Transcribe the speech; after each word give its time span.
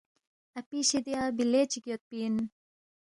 اپی 0.59 0.79
شِدیا 0.89 1.21
بِلے 1.37 1.61
چِک 1.71 1.83
یودپی 1.89 2.17
اِن 2.23 2.35